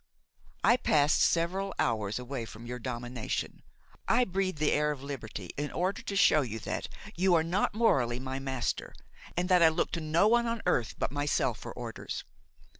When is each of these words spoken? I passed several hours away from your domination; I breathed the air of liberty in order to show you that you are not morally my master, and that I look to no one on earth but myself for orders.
I 0.63 0.77
passed 0.77 1.21
several 1.21 1.75
hours 1.77 2.17
away 2.17 2.45
from 2.45 2.65
your 2.65 2.79
domination; 2.79 3.61
I 4.07 4.25
breathed 4.25 4.57
the 4.57 4.71
air 4.71 4.89
of 4.89 5.03
liberty 5.03 5.51
in 5.57 5.71
order 5.71 6.01
to 6.01 6.15
show 6.15 6.41
you 6.41 6.57
that 6.61 6.87
you 7.15 7.35
are 7.35 7.43
not 7.43 7.75
morally 7.75 8.19
my 8.19 8.39
master, 8.39 8.95
and 9.37 9.47
that 9.49 9.61
I 9.61 9.69
look 9.69 9.91
to 9.91 10.01
no 10.01 10.27
one 10.27 10.47
on 10.47 10.63
earth 10.65 10.95
but 10.97 11.11
myself 11.11 11.59
for 11.59 11.71
orders. 11.71 12.23